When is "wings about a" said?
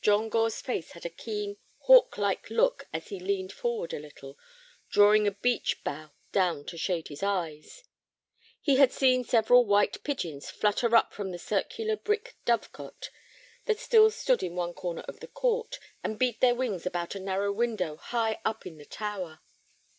16.54-17.20